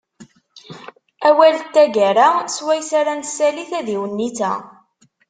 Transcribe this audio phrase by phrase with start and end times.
[1.27, 4.51] Awal n taggara swayes ara nessali tadiwennit-a.